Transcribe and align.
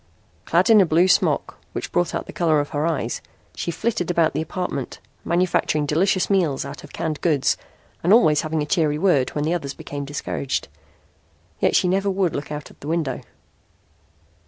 Clad 0.45 0.71
in 0.71 0.81
a 0.81 0.85
blue 0.87 1.07
smock 1.07 1.59
which 1.73 1.91
brought 1.91 2.15
out 2.15 2.25
the 2.25 2.33
color 2.33 2.59
of 2.59 2.69
her 2.69 2.87
eyes, 2.87 3.21
she 3.55 3.69
flitted 3.69 4.09
about 4.09 4.33
the 4.33 4.41
apartment, 4.41 4.99
manufacturing 5.23 5.85
delicious 5.85 6.27
meals 6.27 6.65
out 6.65 6.83
of 6.83 6.91
canned 6.91 7.21
goods 7.21 7.55
and 8.03 8.11
always 8.11 8.41
having 8.41 8.63
a 8.63 8.65
cheery 8.65 8.97
word 8.97 9.29
when 9.35 9.43
the 9.43 9.53
others 9.53 9.75
became 9.75 10.03
discouraged. 10.03 10.69
Yet 11.59 11.75
she 11.75 11.87
never 11.87 12.09
would 12.09 12.35
look 12.35 12.51
out 12.51 12.71
the 12.79 12.87
window. 12.87 13.21